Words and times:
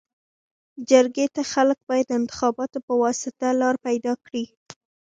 جرګي 0.89 1.27
ته 1.35 1.41
خلک 1.53 1.77
باید 1.89 2.05
د 2.09 2.17
انتخاباتو 2.21 2.77
پواسطه 2.87 3.47
لار 3.61 3.75
پيداکړي. 3.85 4.45